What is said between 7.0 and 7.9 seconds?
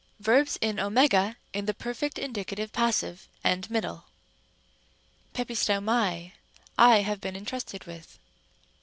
have been intrusted